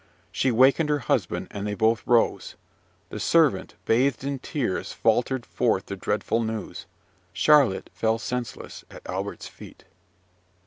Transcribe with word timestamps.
She 0.31 0.49
wakened 0.49 0.89
her 0.89 0.97
husband, 1.05 1.47
and 1.51 1.67
they 1.67 1.75
both 1.75 2.01
rose. 2.07 2.55
The 3.09 3.19
servant, 3.19 3.75
bathed 3.85 4.23
in 4.23 4.39
tears 4.39 4.93
faltered 4.93 5.45
forth 5.45 5.85
the 5.85 5.95
dreadful 5.95 6.41
news. 6.41 6.87
Charlotte 7.33 7.91
fell 7.93 8.17
senseless 8.17 8.83
at 8.89 9.07
Albert's 9.07 9.47
feet. 9.47 9.83